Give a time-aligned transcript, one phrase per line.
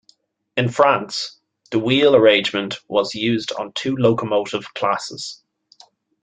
[0.57, 1.37] In France,
[1.69, 5.43] the wheel arrangement was used on two locomotive classes.